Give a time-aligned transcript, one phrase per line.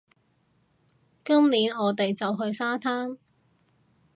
[1.23, 3.19] 今年，我哋就去沙灘